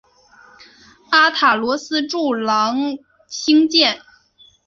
[1.11, 4.01] 阿塔罗斯柱廊兴建。